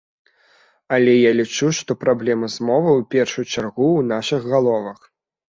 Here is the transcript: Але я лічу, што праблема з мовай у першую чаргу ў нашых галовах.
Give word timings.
Але 0.95 1.13
я 1.29 1.33
лічу, 1.39 1.69
што 1.81 1.97
праблема 2.05 2.49
з 2.55 2.65
мовай 2.71 2.95
у 3.03 3.05
першую 3.17 3.45
чаргу 3.53 3.71
ў 3.75 4.09
нашых 4.15 4.51
галовах. 4.57 4.99